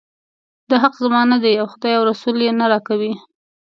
دا 0.69 0.75
حق 0.83 0.93
زما 1.03 1.21
نه 1.31 1.37
دی 1.43 1.53
او 1.61 1.67
خدای 1.73 1.93
او 1.97 2.03
رسول 2.11 2.37
یې 2.45 2.51
نه 2.59 2.65
راکوي. 2.71 3.13